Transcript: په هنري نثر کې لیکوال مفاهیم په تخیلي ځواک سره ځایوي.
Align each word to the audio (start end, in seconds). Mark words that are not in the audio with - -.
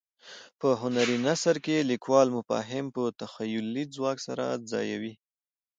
په 0.59 0.69
هنري 0.81 1.17
نثر 1.27 1.55
کې 1.65 1.87
لیکوال 1.91 2.27
مفاهیم 2.37 2.85
په 2.95 3.03
تخیلي 3.21 3.83
ځواک 3.95 4.17
سره 4.27 4.45
ځایوي. 4.71 5.13